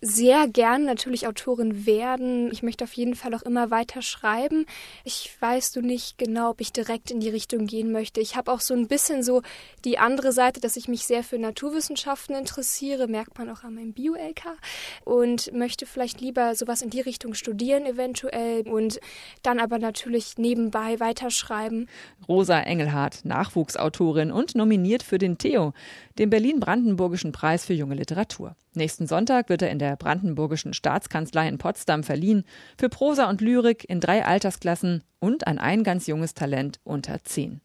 sehr 0.00 0.46
gern 0.48 0.84
natürlich 0.84 1.26
Autorin 1.26 1.86
werden. 1.86 2.50
Ich 2.52 2.62
möchte 2.62 2.84
auf 2.84 2.92
jeden 2.92 3.14
Fall 3.14 3.34
auch 3.34 3.42
immer 3.42 3.70
weiter 3.70 4.02
schreiben. 4.02 4.66
Ich 5.04 5.34
weiß 5.40 5.72
du 5.72 5.80
nicht 5.80 6.18
genau, 6.18 6.50
ob 6.50 6.60
ich 6.60 6.72
direkt 6.72 7.10
in 7.10 7.20
die 7.20 7.30
Richtung 7.30 7.66
gehen 7.66 7.92
möchte. 7.92 8.20
Ich 8.20 8.36
habe 8.36 8.52
auch 8.52 8.60
so 8.60 8.74
ein 8.74 8.88
bisschen 8.88 9.22
so 9.22 9.42
die 9.84 9.98
andere 9.98 10.32
Seite, 10.32 10.60
dass 10.60 10.76
ich 10.76 10.88
mich 10.88 11.06
sehr 11.06 11.24
für 11.24 11.38
Naturwissenschaften 11.38 12.36
interessiere, 12.36 13.08
merkt 13.08 13.38
man 13.38 13.48
auch 13.50 13.64
an 13.64 13.74
meinem 13.74 13.92
Bio-LK 13.92 14.58
und 15.04 15.52
möchte 15.52 15.86
vielleicht 15.86 16.20
lieber 16.20 16.54
sowas 16.54 16.82
in 16.82 16.90
die 16.90 17.00
Richtung 17.00 17.34
studieren 17.34 17.86
eventuell 17.86 18.68
und 18.68 19.00
dann 19.42 19.58
aber 19.58 19.78
natürlich 19.78 20.36
nebenbei 20.36 21.00
weiterschreiben. 21.00 21.88
Rosa 22.28 22.60
Engelhardt, 22.60 23.24
Nachwuchsautorin 23.24 24.30
und 24.30 24.54
nominiert 24.54 25.02
für 25.02 25.18
den 25.18 25.38
Theo, 25.38 25.72
dem 26.18 26.30
Berlin-Brandenburgischen 26.30 27.32
Preis 27.32 27.66
für 27.66 27.74
junge 27.74 27.94
Literatur. 27.94 28.56
Nächsten 28.74 29.06
Sonntag 29.06 29.48
wird 29.48 29.62
er 29.62 29.70
in 29.70 29.78
der 29.78 29.96
Brandenburgischen 29.96 30.72
Staatskanzlei 30.72 31.48
in 31.48 31.58
Potsdam 31.58 32.02
verliehen, 32.02 32.44
für 32.78 32.88
Prosa 32.88 33.28
und 33.28 33.40
Lyrik 33.40 33.88
in 33.88 34.00
drei 34.00 34.24
Altersklassen 34.24 35.04
und 35.18 35.46
an 35.46 35.58
ein 35.58 35.84
ganz 35.84 36.06
junges 36.06 36.34
Talent 36.34 36.80
unter 36.84 37.22
zehn. 37.24 37.60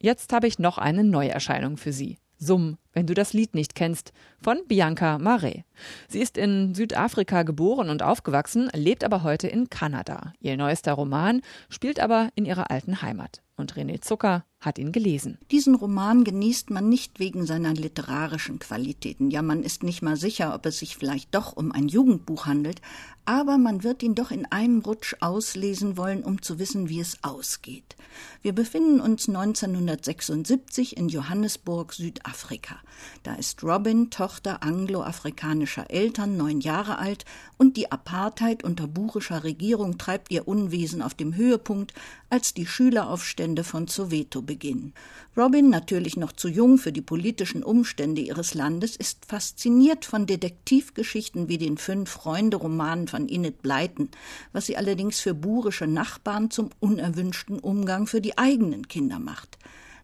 Jetzt 0.00 0.32
habe 0.32 0.46
ich 0.46 0.58
noch 0.58 0.78
eine 0.78 1.04
Neuerscheinung 1.04 1.76
für 1.76 1.92
Sie. 1.92 2.18
Summ, 2.40 2.78
wenn 2.92 3.06
du 3.06 3.14
das 3.14 3.32
Lied 3.32 3.54
nicht 3.54 3.74
kennst, 3.74 4.12
von 4.40 4.60
Bianca 4.68 5.18
Marais. 5.18 5.64
Sie 6.06 6.20
ist 6.20 6.38
in 6.38 6.72
Südafrika 6.74 7.42
geboren 7.42 7.90
und 7.90 8.04
aufgewachsen, 8.04 8.70
lebt 8.74 9.02
aber 9.02 9.24
heute 9.24 9.48
in 9.48 9.70
Kanada. 9.70 10.32
Ihr 10.38 10.56
neuester 10.56 10.92
Roman 10.92 11.42
spielt 11.68 11.98
aber 11.98 12.28
in 12.36 12.44
ihrer 12.44 12.70
alten 12.70 13.02
Heimat. 13.02 13.42
Und 13.58 13.74
René 13.74 14.00
Zucker 14.00 14.44
hat 14.60 14.78
ihn 14.78 14.90
gelesen. 14.90 15.38
Diesen 15.50 15.74
Roman 15.74 16.24
genießt 16.24 16.70
man 16.70 16.88
nicht 16.88 17.18
wegen 17.20 17.46
seiner 17.46 17.74
literarischen 17.74 18.58
Qualitäten. 18.58 19.30
Ja, 19.30 19.42
man 19.42 19.62
ist 19.62 19.82
nicht 19.82 20.02
mal 20.02 20.16
sicher, 20.16 20.54
ob 20.54 20.66
es 20.66 20.78
sich 20.80 20.96
vielleicht 20.96 21.34
doch 21.34 21.56
um 21.56 21.70
ein 21.70 21.88
Jugendbuch 21.88 22.46
handelt, 22.46 22.80
aber 23.24 23.58
man 23.58 23.84
wird 23.84 24.02
ihn 24.02 24.14
doch 24.14 24.30
in 24.30 24.46
einem 24.46 24.80
Rutsch 24.80 25.14
auslesen 25.20 25.96
wollen, 25.96 26.24
um 26.24 26.40
zu 26.40 26.58
wissen, 26.58 26.88
wie 26.88 26.98
es 26.98 27.22
ausgeht. 27.22 27.96
Wir 28.40 28.54
befinden 28.54 29.00
uns 29.00 29.28
1976 29.28 30.96
in 30.96 31.08
Johannesburg, 31.08 31.92
Südafrika. 31.92 32.76
Da 33.24 33.34
ist 33.34 33.62
Robin, 33.62 34.10
Tochter 34.10 34.62
angloafrikanischer 34.62 35.90
Eltern, 35.90 36.36
neun 36.36 36.60
Jahre 36.60 36.98
alt, 36.98 37.26
und 37.58 37.76
die 37.76 37.92
Apartheid 37.92 38.64
unter 38.64 38.86
burischer 38.86 39.44
Regierung 39.44 39.98
treibt 39.98 40.30
ihr 40.32 40.48
Unwesen 40.48 41.02
auf 41.02 41.14
dem 41.14 41.34
Höhepunkt, 41.34 41.92
als 42.30 42.54
die 42.54 42.66
Schüleraufstände 42.66 43.47
von 43.56 43.88
Soweto 43.88 44.42
beginnen. 44.42 44.92
Robin, 45.36 45.70
natürlich 45.70 46.16
noch 46.16 46.32
zu 46.32 46.48
jung 46.48 46.78
für 46.78 46.92
die 46.92 47.00
politischen 47.00 47.62
Umstände 47.62 48.20
ihres 48.20 48.54
Landes, 48.54 48.96
ist 48.96 49.24
fasziniert 49.26 50.04
von 50.04 50.26
Detektivgeschichten 50.26 51.48
wie 51.48 51.58
den 51.58 51.78
Fünf-Freunde-Romanen 51.78 53.08
von 53.08 53.28
Enid 53.28 53.62
Blyton, 53.62 54.10
was 54.52 54.66
sie 54.66 54.76
allerdings 54.76 55.20
für 55.20 55.34
burische 55.34 55.86
Nachbarn 55.86 56.50
zum 56.50 56.70
unerwünschten 56.80 57.58
Umgang 57.58 58.06
für 58.06 58.20
die 58.20 58.36
eigenen 58.36 58.88
Kinder 58.88 59.18
macht. 59.18 59.58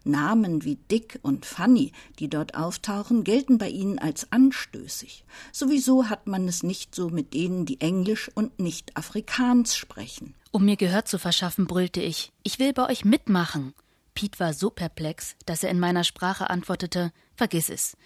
Namen 0.05 0.63
wie 0.63 0.75
Dick 0.75 1.19
und 1.21 1.45
Fanny, 1.45 1.91
die 2.19 2.29
dort 2.29 2.55
auftauchen, 2.55 3.23
gelten 3.23 3.57
bei 3.57 3.69
ihnen 3.69 3.99
als 3.99 4.31
anstößig. 4.31 5.25
Sowieso 5.51 6.09
hat 6.09 6.27
man 6.27 6.47
es 6.47 6.63
nicht 6.63 6.95
so 6.95 7.09
mit 7.09 7.33
denen, 7.33 7.65
die 7.65 7.81
Englisch 7.81 8.29
und 8.33 8.59
nicht 8.59 8.95
Afrikaans 8.95 9.75
sprechen. 9.75 10.35
Um 10.51 10.65
mir 10.65 10.77
Gehör 10.77 11.05
zu 11.05 11.19
verschaffen, 11.19 11.67
brüllte 11.67 12.01
ich. 12.01 12.31
Ich 12.43 12.59
will 12.59 12.73
bei 12.73 12.89
euch 12.89 13.03
mitmachen. 13.03 13.73
Piet 14.13 14.39
war 14.39 14.53
so 14.53 14.69
perplex, 14.69 15.35
dass 15.45 15.63
er 15.63 15.69
in 15.69 15.79
meiner 15.79 16.03
Sprache 16.03 16.49
antwortete: 16.49 17.11
Vergiss 17.35 17.69
es. 17.69 17.97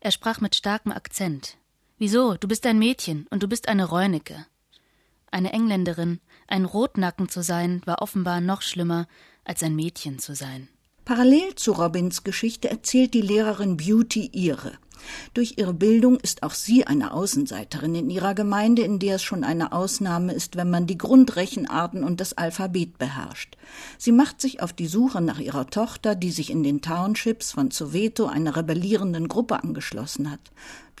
Er 0.00 0.10
sprach 0.10 0.40
mit 0.40 0.54
starkem 0.54 0.92
Akzent. 0.92 1.56
Wieso? 1.96 2.34
Du 2.34 2.48
bist 2.48 2.66
ein 2.66 2.78
Mädchen 2.78 3.26
und 3.30 3.42
du 3.42 3.48
bist 3.48 3.68
eine 3.68 3.84
Räunike. 3.84 4.46
Eine 5.30 5.52
Engländerin, 5.52 6.20
ein 6.46 6.64
Rotnacken 6.64 7.28
zu 7.28 7.42
sein, 7.42 7.82
war 7.86 8.02
offenbar 8.02 8.40
noch 8.40 8.62
schlimmer, 8.62 9.06
als 9.44 9.62
ein 9.62 9.74
Mädchen 9.74 10.18
zu 10.18 10.34
sein. 10.34 10.68
Parallel 11.04 11.54
zu 11.54 11.72
Robins 11.72 12.24
Geschichte 12.24 12.70
erzählt 12.70 13.12
die 13.12 13.20
Lehrerin 13.20 13.76
Beauty 13.76 14.30
ihre. 14.32 14.72
Durch 15.34 15.54
ihre 15.56 15.74
Bildung 15.74 16.18
ist 16.20 16.42
auch 16.42 16.54
sie 16.54 16.86
eine 16.86 17.12
Außenseiterin 17.12 17.94
in 17.94 18.10
ihrer 18.10 18.34
Gemeinde, 18.34 18.82
in 18.82 18.98
der 18.98 19.16
es 19.16 19.22
schon 19.22 19.44
eine 19.44 19.72
Ausnahme 19.72 20.32
ist, 20.32 20.56
wenn 20.56 20.70
man 20.70 20.86
die 20.86 20.98
Grundrechenarten 20.98 22.04
und 22.04 22.20
das 22.20 22.34
Alphabet 22.34 22.98
beherrscht. 22.98 23.56
Sie 23.98 24.12
macht 24.12 24.40
sich 24.40 24.62
auf 24.62 24.72
die 24.72 24.86
Suche 24.86 25.20
nach 25.20 25.38
ihrer 25.38 25.66
Tochter, 25.66 26.14
die 26.14 26.30
sich 26.30 26.50
in 26.50 26.62
den 26.62 26.82
Townships 26.82 27.52
von 27.52 27.70
Soweto 27.70 28.26
einer 28.26 28.56
rebellierenden 28.56 29.28
Gruppe 29.28 29.62
angeschlossen 29.62 30.30
hat. 30.30 30.40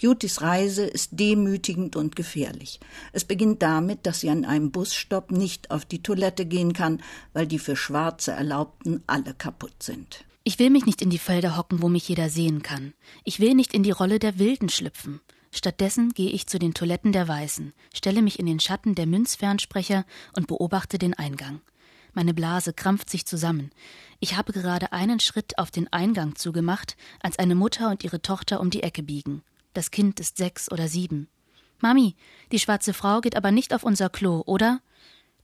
Beautys 0.00 0.42
Reise 0.42 0.84
ist 0.84 1.10
demütigend 1.12 1.96
und 1.96 2.16
gefährlich. 2.16 2.80
Es 3.12 3.24
beginnt 3.24 3.62
damit, 3.62 4.06
dass 4.06 4.20
sie 4.20 4.30
an 4.30 4.44
einem 4.44 4.70
Busstopp 4.70 5.30
nicht 5.30 5.70
auf 5.70 5.84
die 5.84 6.02
Toilette 6.02 6.46
gehen 6.46 6.72
kann, 6.72 7.00
weil 7.32 7.46
die 7.46 7.58
für 7.58 7.76
Schwarze 7.76 8.32
Erlaubten 8.32 9.02
alle 9.06 9.34
kaputt 9.34 9.82
sind. 9.82 10.24
Ich 10.46 10.58
will 10.58 10.68
mich 10.68 10.84
nicht 10.84 11.00
in 11.00 11.08
die 11.08 11.18
Felder 11.18 11.56
hocken, 11.56 11.80
wo 11.80 11.88
mich 11.88 12.06
jeder 12.06 12.28
sehen 12.28 12.62
kann. 12.62 12.92
Ich 13.24 13.40
will 13.40 13.54
nicht 13.54 13.72
in 13.72 13.82
die 13.82 13.90
Rolle 13.90 14.18
der 14.18 14.38
Wilden 14.38 14.68
schlüpfen. 14.68 15.22
Stattdessen 15.50 16.12
gehe 16.12 16.30
ich 16.30 16.46
zu 16.46 16.58
den 16.58 16.74
Toiletten 16.74 17.12
der 17.12 17.26
Weißen, 17.26 17.72
stelle 17.94 18.20
mich 18.20 18.38
in 18.38 18.44
den 18.44 18.60
Schatten 18.60 18.94
der 18.94 19.06
Münzfernsprecher 19.06 20.04
und 20.36 20.46
beobachte 20.46 20.98
den 20.98 21.14
Eingang. 21.14 21.62
Meine 22.12 22.34
Blase 22.34 22.74
krampft 22.74 23.08
sich 23.08 23.24
zusammen. 23.24 23.70
Ich 24.20 24.36
habe 24.36 24.52
gerade 24.52 24.92
einen 24.92 25.18
Schritt 25.18 25.56
auf 25.58 25.70
den 25.70 25.90
Eingang 25.92 26.36
zugemacht, 26.36 26.96
als 27.20 27.38
eine 27.38 27.54
Mutter 27.54 27.88
und 27.88 28.04
ihre 28.04 28.20
Tochter 28.20 28.60
um 28.60 28.68
die 28.68 28.82
Ecke 28.82 29.02
biegen. 29.02 29.42
Das 29.72 29.90
Kind 29.90 30.20
ist 30.20 30.36
sechs 30.36 30.70
oder 30.70 30.88
sieben. 30.88 31.28
Mami, 31.80 32.16
die 32.52 32.58
schwarze 32.58 32.92
Frau 32.92 33.22
geht 33.22 33.36
aber 33.36 33.50
nicht 33.50 33.72
auf 33.72 33.82
unser 33.82 34.10
Klo, 34.10 34.42
oder? 34.44 34.80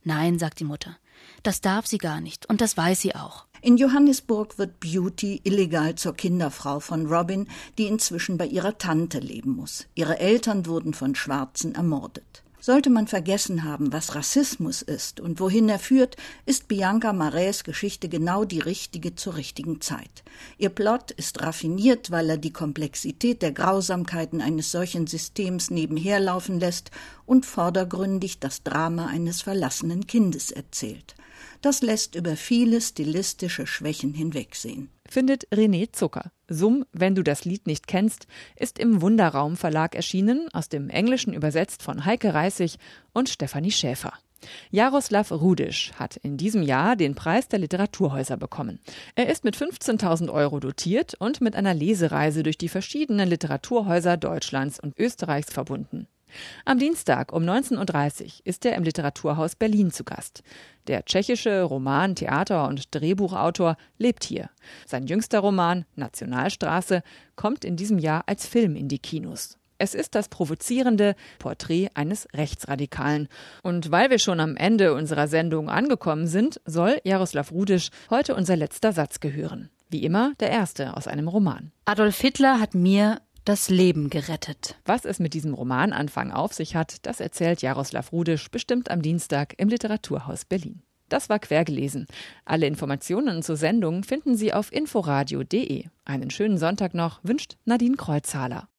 Nein, 0.03 0.37
sagt 0.37 0.59
die 0.59 0.65
Mutter. 0.65 0.97
Das 1.41 1.59
darf 1.59 1.87
sie 1.87 1.97
gar 1.97 2.21
nicht, 2.21 2.47
und 2.47 2.61
das 2.61 2.77
weiß 2.77 3.01
sie 3.01 3.15
auch. 3.15 3.47
In 3.63 3.77
Johannesburg 3.77 4.57
wird 4.57 4.79
Beauty 4.79 5.39
illegal 5.43 5.93
zur 5.93 6.15
Kinderfrau 6.15 6.79
von 6.79 7.05
Robin, 7.05 7.47
die 7.77 7.85
inzwischen 7.85 8.39
bei 8.39 8.47
ihrer 8.47 8.79
Tante 8.79 9.19
leben 9.19 9.51
muss. 9.51 9.85
Ihre 9.93 10.17
Eltern 10.17 10.65
wurden 10.65 10.95
von 10.95 11.13
Schwarzen 11.13 11.75
ermordet. 11.75 12.41
Sollte 12.59 12.89
man 12.89 13.07
vergessen 13.07 13.63
haben, 13.63 13.93
was 13.93 14.15
Rassismus 14.15 14.81
ist 14.81 15.19
und 15.19 15.39
wohin 15.39 15.69
er 15.69 15.77
führt, 15.77 16.15
ist 16.47 16.69
Bianca 16.69 17.13
Marais 17.13 17.63
Geschichte 17.63 18.09
genau 18.09 18.45
die 18.45 18.59
richtige 18.59 19.13
zur 19.13 19.35
richtigen 19.35 19.79
Zeit. 19.79 20.23
Ihr 20.57 20.69
Plot 20.69 21.11
ist 21.11 21.41
raffiniert, 21.41 22.09
weil 22.09 22.31
er 22.31 22.37
die 22.37 22.53
Komplexität 22.53 23.43
der 23.43 23.51
Grausamkeiten 23.51 24.41
eines 24.41 24.71
solchen 24.71 25.05
Systems 25.05 25.69
nebenherlaufen 25.69 26.59
lässt 26.59 26.89
und 27.27 27.45
vordergründig 27.45 28.39
das 28.39 28.63
Drama 28.63 29.05
eines 29.05 29.41
verlassenen 29.41 30.07
Kindes 30.07 30.49
erzählt. 30.49 31.13
Das 31.61 31.81
lässt 31.81 32.15
über 32.15 32.35
viele 32.35 32.81
stilistische 32.81 33.67
Schwächen 33.67 34.13
hinwegsehen 34.13 34.89
findet 35.11 35.47
René 35.49 35.91
Zucker. 35.91 36.31
Summ, 36.47 36.85
wenn 36.93 37.15
du 37.15 37.23
das 37.23 37.45
Lied 37.45 37.67
nicht 37.67 37.85
kennst, 37.85 38.27
ist 38.55 38.79
im 38.79 39.01
Wunderraum 39.01 39.57
Verlag 39.57 39.93
erschienen, 39.93 40.47
aus 40.53 40.69
dem 40.69 40.89
Englischen 40.89 41.33
übersetzt 41.33 41.83
von 41.83 42.05
Heike 42.05 42.33
Reißig 42.33 42.77
und 43.13 43.29
Stefanie 43.29 43.71
Schäfer. 43.71 44.13
Jaroslav 44.71 45.31
Rudisch 45.31 45.91
hat 45.99 46.15
in 46.15 46.35
diesem 46.37 46.63
Jahr 46.63 46.95
den 46.95 47.13
Preis 47.13 47.47
der 47.47 47.59
Literaturhäuser 47.59 48.37
bekommen. 48.37 48.79
Er 49.13 49.29
ist 49.29 49.43
mit 49.43 49.55
15.000 49.55 50.31
Euro 50.31 50.59
dotiert 50.59 51.13
und 51.19 51.41
mit 51.41 51.55
einer 51.55 51.75
Lesereise 51.75 52.41
durch 52.41 52.57
die 52.57 52.69
verschiedenen 52.69 53.29
Literaturhäuser 53.29 54.17
Deutschlands 54.17 54.79
und 54.79 54.97
Österreichs 54.97 55.53
verbunden. 55.53 56.07
Am 56.65 56.79
Dienstag 56.79 57.33
um 57.33 57.43
19.30 57.43 58.23
Uhr 58.23 58.31
ist 58.43 58.65
er 58.65 58.75
im 58.75 58.83
Literaturhaus 58.83 59.55
Berlin 59.55 59.91
zu 59.91 60.03
Gast. 60.03 60.43
Der 60.87 61.05
tschechische 61.05 61.63
Roman-, 61.63 62.15
Theater- 62.15 62.67
und 62.67 62.93
Drehbuchautor 62.93 63.77
lebt 63.97 64.23
hier. 64.23 64.49
Sein 64.85 65.05
jüngster 65.05 65.39
Roman 65.39 65.85
Nationalstraße 65.95 67.03
kommt 67.35 67.65
in 67.65 67.75
diesem 67.75 67.99
Jahr 67.99 68.23
als 68.27 68.47
Film 68.47 68.75
in 68.75 68.87
die 68.87 68.99
Kinos. 68.99 69.57
Es 69.81 69.95
ist 69.95 70.13
das 70.13 70.29
provozierende 70.29 71.15
Porträt 71.39 71.89
eines 71.95 72.27
Rechtsradikalen. 72.35 73.27
Und 73.63 73.89
weil 73.89 74.11
wir 74.11 74.19
schon 74.19 74.39
am 74.39 74.55
Ende 74.55 74.93
unserer 74.93 75.27
Sendung 75.27 75.71
angekommen 75.71 76.27
sind, 76.27 76.61
soll 76.65 76.99
Jaroslav 77.03 77.51
Rudisch 77.51 77.89
heute 78.11 78.35
unser 78.35 78.55
letzter 78.55 78.93
Satz 78.93 79.19
gehören. 79.19 79.71
Wie 79.89 80.03
immer 80.03 80.33
der 80.39 80.51
erste 80.51 80.95
aus 80.95 81.07
einem 81.07 81.27
Roman. 81.27 81.71
Adolf 81.85 82.21
Hitler 82.21 82.59
hat 82.59 82.75
mir 82.75 83.21
das 83.45 83.69
Leben 83.69 84.09
gerettet. 84.09 84.75
Was 84.85 85.05
es 85.05 85.19
mit 85.19 85.33
diesem 85.33 85.53
Romananfang 85.53 86.31
auf 86.31 86.53
sich 86.53 86.75
hat, 86.75 87.05
das 87.05 87.19
erzählt 87.19 87.61
Jaroslav 87.61 88.11
Rudisch 88.11 88.49
bestimmt 88.49 88.91
am 88.91 89.01
Dienstag 89.01 89.55
im 89.57 89.69
Literaturhaus 89.69 90.45
Berlin. 90.45 90.81
Das 91.09 91.27
war 91.27 91.39
quergelesen. 91.39 92.05
Alle 92.45 92.67
Informationen 92.67 93.43
zur 93.43 93.57
Sendung 93.57 94.03
finden 94.03 94.37
Sie 94.37 94.53
auf 94.53 94.71
inforadio.de. 94.71 95.85
Einen 96.05 96.29
schönen 96.29 96.57
Sonntag 96.57 96.93
noch 96.93 97.19
wünscht 97.23 97.57
Nadine 97.65 97.97
Kreuzhaler. 97.97 98.69